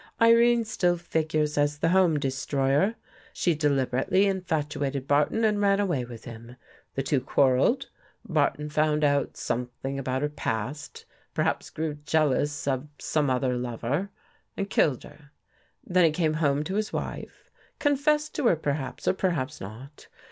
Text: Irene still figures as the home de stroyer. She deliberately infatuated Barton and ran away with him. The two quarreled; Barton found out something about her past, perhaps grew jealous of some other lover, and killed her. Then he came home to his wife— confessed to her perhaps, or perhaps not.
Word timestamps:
Irene 0.19 0.65
still 0.65 0.97
figures 0.97 1.59
as 1.59 1.77
the 1.77 1.89
home 1.89 2.17
de 2.17 2.29
stroyer. 2.29 2.95
She 3.33 3.53
deliberately 3.53 4.25
infatuated 4.25 5.07
Barton 5.07 5.43
and 5.43 5.61
ran 5.61 5.79
away 5.79 6.05
with 6.05 6.25
him. 6.25 6.55
The 6.95 7.03
two 7.03 7.21
quarreled; 7.21 7.87
Barton 8.27 8.69
found 8.71 9.03
out 9.03 9.37
something 9.37 9.99
about 9.99 10.23
her 10.23 10.29
past, 10.29 11.05
perhaps 11.35 11.69
grew 11.69 11.99
jealous 12.03 12.67
of 12.67 12.87
some 12.97 13.29
other 13.29 13.55
lover, 13.55 14.09
and 14.57 14.71
killed 14.71 15.03
her. 15.03 15.29
Then 15.85 16.05
he 16.05 16.09
came 16.11 16.33
home 16.33 16.63
to 16.63 16.77
his 16.77 16.91
wife— 16.91 17.51
confessed 17.77 18.33
to 18.33 18.47
her 18.47 18.55
perhaps, 18.55 19.07
or 19.07 19.13
perhaps 19.13 19.61
not. 19.61 20.07